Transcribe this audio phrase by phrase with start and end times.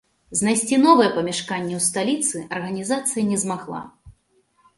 [0.37, 3.85] Знайсці новае памяшканне ў сталіцы арганізацыя не змагла.